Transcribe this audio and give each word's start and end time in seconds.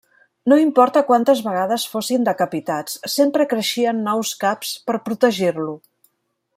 No 0.51 0.55
importa 0.61 1.03
quantes 1.09 1.41
vegades 1.47 1.85
fossin 1.91 2.25
decapitats, 2.29 2.97
sempre 3.17 3.47
creixien 3.55 4.03
nous 4.09 4.35
caps 4.45 4.73
per 4.89 5.01
protegir-lo. 5.11 5.81